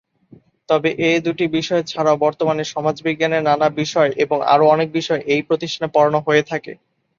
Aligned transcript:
তবে 0.69 0.89
এ 1.01 1.21
দুটি 1.25 1.45
বিষয় 1.57 1.83
ছাড়াও 1.83 2.17
বর্তমানে 2.17 2.63
সমাজবিজ্ঞানের 2.73 3.45
নানা 3.49 3.67
বিষয় 3.79 4.11
এবং 4.23 4.37
আরো 4.53 4.65
অনেক 4.67 4.89
বিষয় 4.91 5.21
এই 5.33 5.41
প্রতিষ্ঠানে 5.49 5.87
পড়ানো 5.95 6.19
হয়ে 6.27 6.43
থাকে। 6.51 6.73